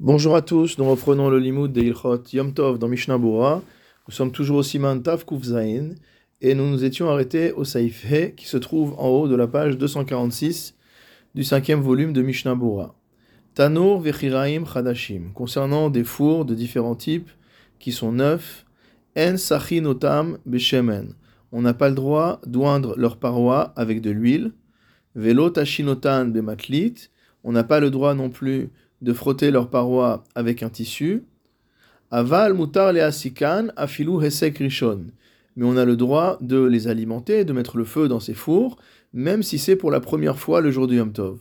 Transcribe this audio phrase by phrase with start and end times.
[0.00, 3.18] Bonjour à tous, nous reprenons le limoud de Ilchot Yom Tov dans Mishnah.
[3.18, 3.62] Nous
[4.10, 5.88] sommes toujours au Siman Tav Kuf Zain
[6.40, 9.48] et nous nous étions arrêtés au Saif He qui se trouve en haut de la
[9.48, 10.76] page 246
[11.34, 12.56] du cinquième volume de Mishnah.
[13.54, 17.30] Tanur Vechiraim Chadashim, concernant des fours de différents types
[17.80, 18.66] qui sont neufs,
[19.16, 21.14] En Sachinotam Beshemen.
[21.50, 24.52] On n'a pas le droit d'oindre leurs parois avec de l'huile.
[25.16, 27.08] Velo Tashinotan Bematlit.
[27.42, 28.70] On n'a pas le droit non plus
[29.02, 31.24] de frotter leurs parois avec un tissu.
[32.10, 35.06] Aval mutar le asikan afilu hesek rishon.
[35.56, 38.78] Mais on a le droit de les alimenter, de mettre le feu dans ces fours,
[39.12, 41.38] même si c'est pour la première fois le jour du Yom Tov.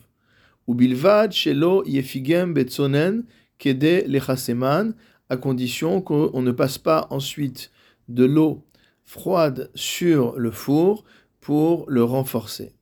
[0.67, 3.23] Ubilvad shelo yefigem betsonen
[3.59, 4.93] kede lechaseman,
[5.29, 7.71] à condition qu'on ne passe pas ensuite
[8.07, 8.63] de l'eau
[9.03, 11.03] froide sur le four
[11.39, 12.73] pour le renforcer.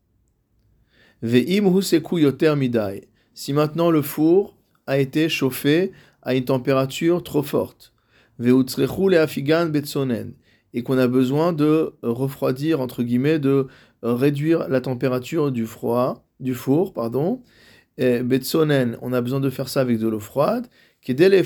[1.22, 1.72] Ve'im.
[3.34, 4.55] Si maintenant le four
[4.88, 7.94] a été chauffé à une température trop forte.
[10.74, 13.68] Et qu'on a besoin de refroidir, entre guillemets, de
[14.04, 17.42] réduire la température du froid, du four, pardon.
[17.98, 20.68] Et betsonen, on a besoin de faire ça avec de l'eau froide,
[21.02, 21.44] qui est dès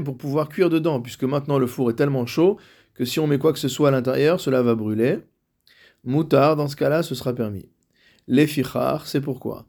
[0.00, 2.58] pour pouvoir cuire dedans, puisque maintenant le four est tellement chaud
[2.94, 5.18] que si on met quoi que ce soit à l'intérieur, cela va brûler.
[6.04, 7.68] Moutard, dans ce cas-là, ce sera permis.
[8.26, 9.66] Les fichar, c'est pourquoi?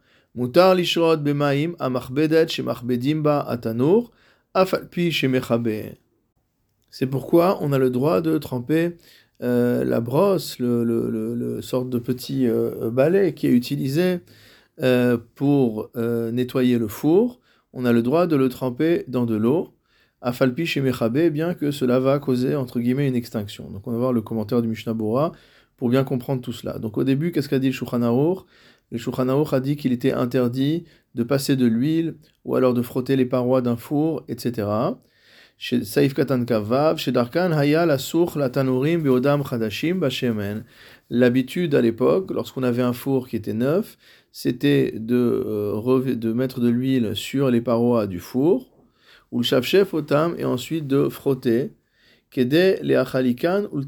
[6.89, 8.97] C'est pourquoi on a le droit de tremper
[9.41, 14.19] euh, la brosse, le, le, sorte de petit euh, balai qui est utilisé
[14.81, 17.39] euh, pour nettoyer le four.
[17.73, 19.73] On a le droit de le tremper dans de l'eau.
[20.21, 23.69] Afalpi shemechabe, bien que cela va causer entre guillemets une extinction.
[23.69, 25.33] Donc on va voir le commentaire du Mishnah Bora
[25.75, 26.79] pour bien comprendre tout cela.
[26.79, 27.73] Donc au début, qu'est-ce qu'a dit le
[28.93, 33.15] le Shulchan a dit qu'il était interdit de passer de l'huile ou alors de frotter
[33.15, 34.67] les parois d'un four, etc.
[35.57, 36.45] Chez Saif Katan
[36.95, 37.97] chez Darkan Haya la
[38.35, 40.63] la tanurim beodam chadashim bashemen.
[41.09, 43.97] L'habitude à l'époque, lorsqu'on avait un four qui était neuf,
[44.31, 48.77] c'était de, euh, mettre de l'huile sur les parois du four,
[49.31, 51.73] ou le chef otam, et ensuite de frotter,
[52.29, 53.85] kede le achalikan ou le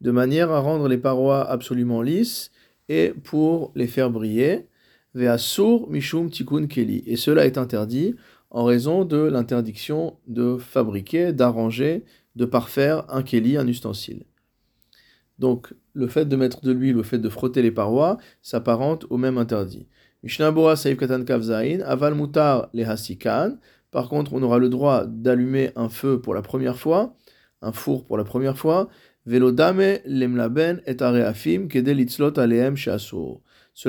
[0.00, 2.50] de manière à rendre les parois absolument lisses
[2.88, 4.66] et pour les faire briller,
[5.14, 7.02] ve'asur mishum tikun keli.
[7.06, 8.14] Et cela est interdit
[8.50, 12.04] en raison de l'interdiction de fabriquer, d'arranger,
[12.36, 14.24] de parfaire un keli, un ustensile.
[15.38, 19.16] Donc, le fait de mettre de l'huile, le fait de frotter les parois, s'apparente au
[19.16, 19.88] même interdit.
[20.22, 21.24] Mishnabura katan
[21.84, 22.70] aval mutar.
[23.90, 27.16] Par contre, on aura le droit d'allumer un feu pour la première fois,
[27.62, 28.88] un four pour la première fois,
[29.26, 29.50] Cela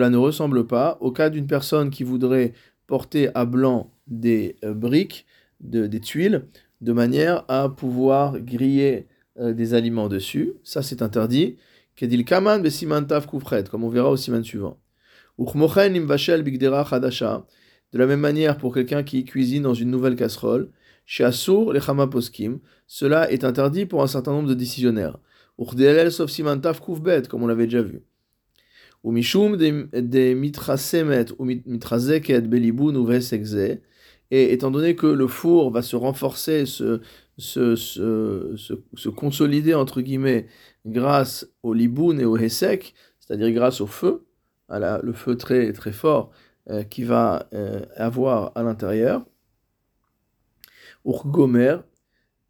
[0.09, 2.53] ne ressemble pas au cas d'une personne qui voudrait
[2.87, 5.25] porter à blanc des euh, briques,
[5.59, 6.45] des tuiles,
[6.81, 9.07] de manière à pouvoir griller
[9.39, 10.53] euh, des aliments dessus.
[10.63, 11.57] Ça, c'est interdit.
[11.95, 12.63] Kedil kaman
[13.69, 14.77] comme on verra au siman suivant.
[15.37, 15.45] De
[17.93, 20.69] la même manière, pour quelqu'un qui cuisine dans une nouvelle casserole,
[21.05, 21.79] chez Assour, les
[22.87, 25.17] cela est interdit pour un certain nombre de décisionnaires.
[25.57, 28.03] Urdelel sauf simantaf koufbet, comme on l'avait déjà vu.
[29.03, 33.79] Ou mishum de mitrasemet ou mitrazeket belibun ou vesekze.
[34.31, 37.01] Et étant donné que le four va se renforcer, se,
[37.37, 38.55] se, se,
[38.95, 40.47] se, consolider entre guillemets
[40.85, 44.25] grâce au liboun et au hesek, c'est-à-dire grâce au feu,
[44.67, 46.31] à la, le feu très, très fort
[46.71, 49.25] euh, qui va euh, avoir à l'intérieur,
[51.05, 51.77] Gomer,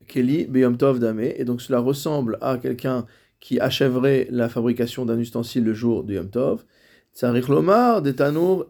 [0.07, 3.05] Keli Beyom Tov et donc cela ressemble à quelqu'un
[3.39, 6.65] qui achèverait la fabrication d'un ustensile le jour du Yom Tov.
[7.13, 8.01] Tsarich Lomar,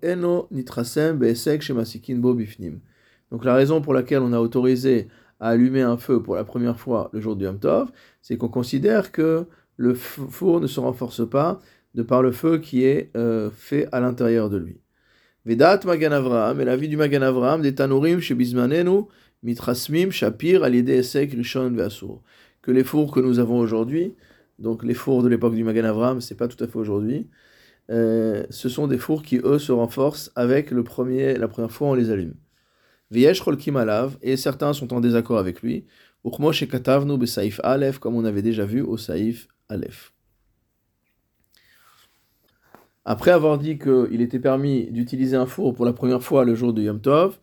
[0.03, 2.79] Eno, Nitrasem, Beesek, Shemasikin, Bo Bifnim.
[3.31, 5.07] Donc la raison pour laquelle on a autorisé
[5.39, 7.91] à allumer un feu pour la première fois le jour du Yom Tov,
[8.21, 9.45] c'est qu'on considère que
[9.77, 11.59] le four ne se renforce pas
[11.95, 14.81] de par le feu qui est euh, fait à l'intérieur de lui.
[15.45, 19.03] Vedat Magan Avraham, et la vie du Magan Avraham, des Tanurim, chez Bismanenu,
[19.45, 22.21] Mitrasmim, Shapir, Alide Esek, Rishon, Veasur.
[22.63, 24.15] Que les fours que nous avons aujourd'hui,
[24.57, 27.27] donc les fours de l'époque du Magan Avram, c'est pas tout à fait aujourd'hui,
[27.91, 31.89] euh, ce sont des fours qui, eux, se renforcent avec le premier, la première fois
[31.89, 32.33] on les allume.
[33.11, 35.85] Viesh Rolkim Alav, et certains sont en désaccord avec lui.
[36.25, 40.11] Uchmosh et Katavnu Besaif Aleph, comme on avait déjà vu au Saif Aleph.
[43.07, 46.73] Après avoir dit qu'il était permis d'utiliser un four pour la première fois le jour
[46.73, 47.37] de Yom Tov,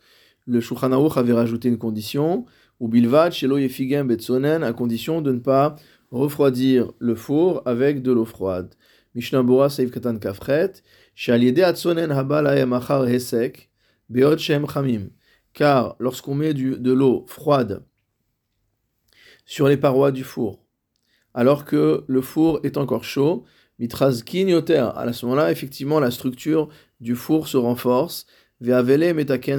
[0.46, 2.46] le Shulchan avait rajouté une condition,
[2.80, 5.76] ou Bilvad, Shelo Yefigem Betsonen, à condition de ne pas
[6.10, 8.74] refroidir le four avec de l'eau froide.
[9.14, 10.72] Mishnah Bora Seif Katan Kafret,
[11.14, 13.70] Shaliede Atsonen Habal Machar Hesek,
[14.08, 15.10] Beot Shem Chamim.
[15.52, 17.84] car lorsqu'on met de l'eau froide
[19.44, 20.64] sur les parois du four,
[21.34, 23.44] alors que le four est encore chaud,
[23.78, 26.68] mitrazkin yoter, à ce moment-là, effectivement, la structure
[27.00, 28.26] du four se renforce,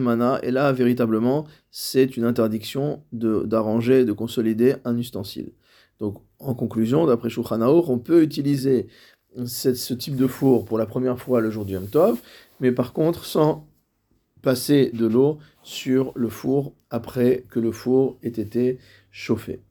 [0.01, 5.51] mana, et là, véritablement, c'est une interdiction d'arranger, de, consolider un ustensile.
[6.00, 8.88] Donc, en conclusion, d'après Shulchan on peut utiliser
[9.45, 11.88] ce type de four pour la première fois le jour du Yom
[12.59, 13.67] mais par contre sans
[14.41, 18.77] passer de l'eau sur le four après que le four ait été
[19.09, 19.61] chauffé.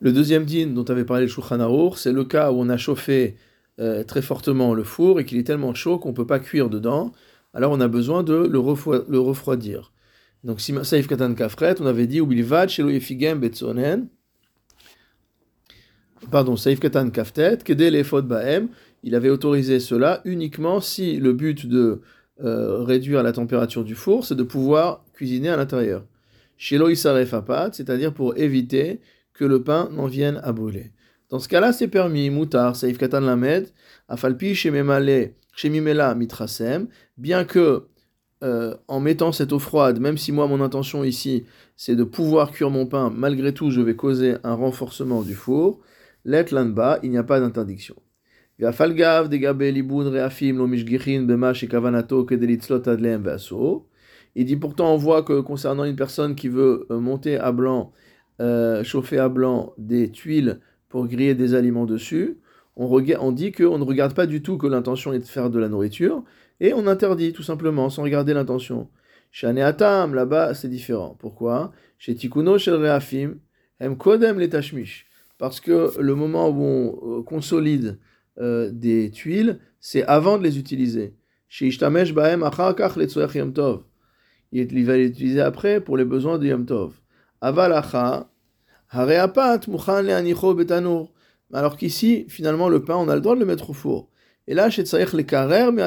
[0.00, 3.36] Le deuxième din dont avait parlé le c'est le cas où on a chauffé
[3.80, 6.68] euh, très fortement le four et qu'il est tellement chaud qu'on ne peut pas cuire
[6.68, 7.12] dedans,
[7.54, 9.92] alors on a besoin de le, refroidir.
[10.44, 14.08] Donc, Saif Katan Kafret, on avait dit, Ubilvad, Shelo Yefigem Betsonen,
[16.30, 18.68] pardon, Saif Katan Kaftet, Kede Lefod Baem,
[19.02, 22.02] il avait autorisé cela uniquement si le but de
[22.42, 26.04] euh, réduire la température du four, c'est de pouvoir cuisiner à l'intérieur.
[26.56, 29.00] Shelo Isaref Apat, c'est-à-dire pour éviter
[29.32, 30.90] que le pain n'en vienne à brûler.
[31.30, 33.68] Dans ce cas-là, c'est permis, Moutar, Saif Katan Lamed,
[34.08, 37.88] Afalpi, Shememale, Shemimela, Mitrasem, bien que
[38.44, 41.44] euh, en mettant cette eau froide, même si moi mon intention ici
[41.74, 45.80] c'est de pouvoir cuire mon pain, malgré tout je vais causer un renforcement du four,
[46.24, 47.96] let bas, il n'y a pas d'interdiction.
[48.60, 48.66] Il
[54.44, 57.92] dit pourtant on voit que concernant une personne qui veut euh, monter à blanc,
[58.40, 62.38] euh, chauffer à blanc des tuiles pour griller des aliments dessus,
[62.76, 65.58] on, on dit qu'on ne regarde pas du tout que l'intention est de faire de
[65.58, 66.24] la nourriture,
[66.60, 68.88] et on interdit tout simplement, sans regarder l'intention.
[69.30, 71.16] Chez Atam, là-bas, c'est différent.
[71.18, 71.72] Pourquoi?
[71.98, 73.36] Chez Tikuno, chez Reafim,
[73.80, 75.06] Hem Kodem les Tashmish.
[75.38, 77.98] Parce que le moment où on euh, consolide
[78.40, 81.14] euh, des tuiles, c'est avant de les utiliser.
[81.48, 83.84] Chez Ishtamesh Bahem Achakach les Tov.
[84.50, 86.94] Il va les utiliser après pour les besoins de Yom Tov.
[87.40, 88.30] Avalacha,
[91.52, 94.08] Alors qu'ici, finalement, le pain, on a le droit de le mettre au four.
[94.46, 95.82] Et là, chez les karer, mais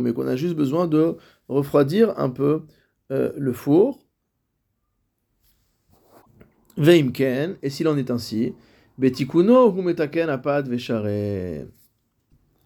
[0.00, 1.16] mais qu'on a juste besoin de
[1.48, 2.62] refroidir un peu
[3.10, 3.98] euh, le four.
[6.76, 8.54] Veimken, et s'il en est ainsi,
[8.98, 11.66] betikuno ou metaken apad veshare.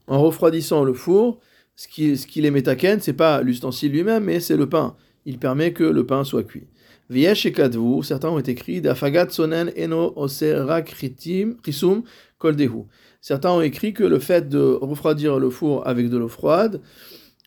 [0.07, 1.41] En refroidissant le four,
[1.77, 4.97] ce qui, ce qui les metaken, c'est pas l'ustensile lui-même, mais c'est le pain.
[5.27, 6.67] Il permet que le pain soit cuit.
[7.11, 12.03] Certains ont écrit d'afagat sonen eno oserak risum
[12.39, 12.85] koldehu.
[13.21, 16.81] Certains ont écrit que le fait de refroidir le four avec de l'eau froide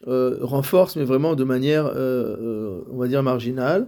[0.07, 3.87] euh, renforce, mais vraiment de manière, euh, euh, on va dire, marginale.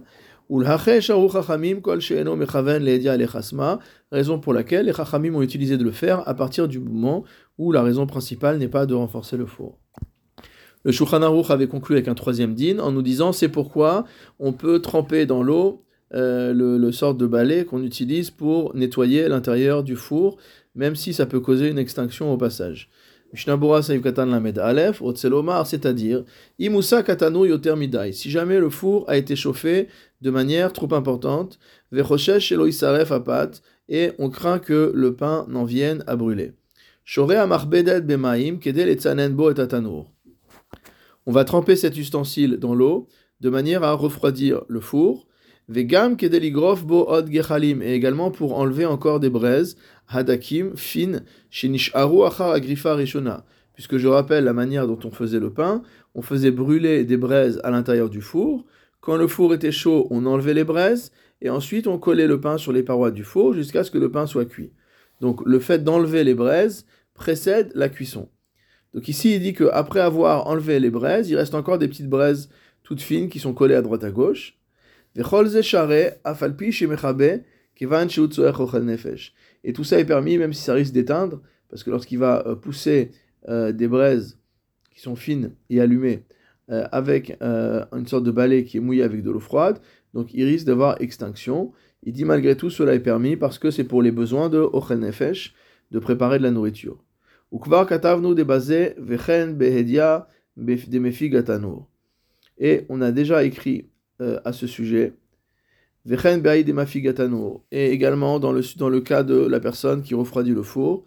[4.12, 7.24] Raison pour laquelle les chachamim ont utilisé de le faire à partir du moment
[7.58, 9.78] où la raison principale n'est pas de renforcer le four.
[10.84, 14.04] Le Shulchan Aruch avait conclu avec un troisième din en nous disant c'est pourquoi
[14.38, 15.82] on peut tremper dans l'eau
[16.12, 20.36] le, le, sort de balai qu'on utilise pour nettoyer l'intérieur du four
[20.74, 22.88] même si ça peut causer une extinction au passage.
[23.32, 24.60] Mishnabura Saïf Lamed
[25.00, 26.24] Otselomar, c'est-à-dire,
[26.60, 27.74] Imusa Katanu Yoter
[28.12, 29.88] si jamais le four a été chauffé
[30.20, 31.58] de manière trop importante,
[31.90, 33.50] Vechoshesh Shelo Isaref Apat,
[33.88, 36.52] et on craint que le pain n'en vienne à brûler.
[37.04, 40.13] Bemaim, Kedel et.
[41.26, 43.08] On va tremper cet ustensile dans l'eau
[43.40, 45.26] de manière à refroidir le four,
[45.66, 49.76] Vegam kedeligrof bo od gechalim, et également pour enlever encore des braises,
[50.08, 51.22] hadakim, fines,
[51.94, 53.46] aru achar agrifa rishona.
[53.72, 55.82] Puisque je rappelle la manière dont on faisait le pain,
[56.14, 58.66] on faisait brûler des braises à l'intérieur du four.
[59.00, 62.58] Quand le four était chaud, on enlevait les braises, et ensuite on collait le pain
[62.58, 64.72] sur les parois du four jusqu'à ce que le pain soit cuit.
[65.22, 66.84] Donc le fait d'enlever les braises
[67.14, 68.28] précède la cuisson.
[68.94, 72.48] Donc ici il dit qu'après avoir enlevé les braises, il reste encore des petites braises
[72.84, 74.56] toutes fines qui sont collées à droite à gauche.
[79.64, 82.54] Et tout ça est permis même si ça risque d'éteindre, parce que lorsqu'il va euh,
[82.54, 83.10] pousser
[83.48, 84.38] euh, des braises
[84.92, 86.22] qui sont fines et allumées
[86.70, 89.80] euh, avec une sorte de balai qui est mouillé avec de l'eau froide,
[90.12, 91.72] donc il risque d'avoir extinction.
[92.04, 95.00] Il dit malgré tout cela est permis parce que c'est pour les besoins de Ochel
[95.90, 97.02] de préparer de la nourriture.
[102.58, 103.88] Et on a déjà écrit
[104.20, 105.14] euh, à ce sujet.
[107.70, 111.04] Et également dans le, dans le cas de la personne qui refroidit le four,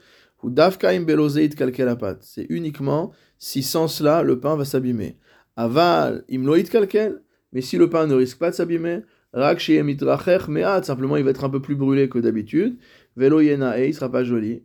[2.21, 5.17] c'est uniquement si sans cela le pain va s'abîmer.
[5.57, 9.01] Aval imloit kalkel, mais si le pain ne risque pas de s'abîmer,
[9.33, 12.77] simplement il va être un peu plus brûlé que d'habitude,
[13.17, 14.63] velo et il sera pas joli.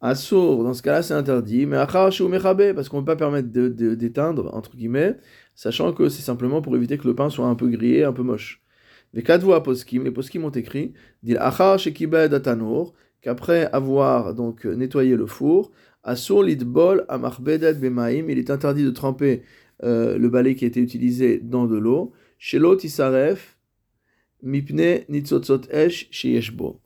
[0.00, 4.76] Assour, dans ce cas-là c'est interdit, mais parce qu'on ne peut pas permettre d'éteindre, entre
[4.76, 5.16] guillemets,
[5.56, 8.22] sachant que c'est simplement pour éviter que le pain soit un peu grillé, un peu
[8.22, 8.62] moche.
[9.12, 10.92] Les voix poskim, les poskim ont écrit,
[11.24, 15.72] dit achar shekibed atanour, qu'après avoir donc nettoyé le four,
[16.04, 19.42] asur litbol amarbedet bemaim, il est interdit de tremper
[19.82, 23.58] euh, le balai qui a été utilisé dans de l'eau, shelo tisaref
[24.42, 26.80] mipne nitzotzot esh sheyeshbo.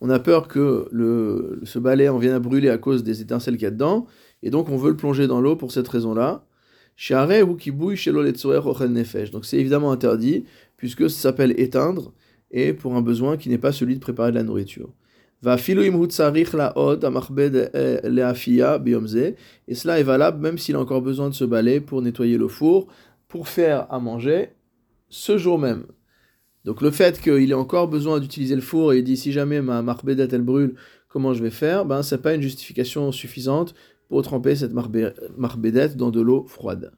[0.00, 3.54] On a peur que le, ce balai en vienne à brûler à cause des étincelles
[3.54, 4.06] qu'il y a dedans,
[4.42, 6.44] et donc on veut le plonger dans l'eau pour cette raison-là.
[9.32, 10.44] Donc c'est évidemment interdit,
[10.76, 12.12] puisque ça s'appelle éteindre,
[12.50, 14.92] et pour un besoin qui n'est pas celui de préparer de la nourriture.
[15.44, 15.58] Et
[19.74, 22.86] cela est valable même s'il a encore besoin de se balai pour nettoyer le four,
[23.28, 24.48] pour faire à manger
[25.08, 25.84] ce jour même.
[26.66, 29.62] Donc le fait qu'il ait encore besoin d'utiliser le four et il dit si jamais
[29.62, 30.74] ma marbedette elle brûle,
[31.08, 31.86] comment je vais faire?
[31.86, 33.74] Ben c'est pas une justification suffisante
[34.08, 36.92] pour tremper cette marbédette dans de l'eau froide.